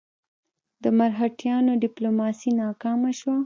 د 0.83 0.85
مرهټیانو 0.99 1.71
ډیپلوماسي 1.83 2.49
ناکامه 2.61 3.11
شوه. 3.19 3.37